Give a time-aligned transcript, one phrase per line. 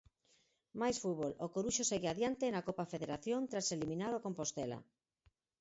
[0.81, 4.79] Máis fútbol, o Coruxo segue adiante na Copa Federación tras eliminar o Compostela.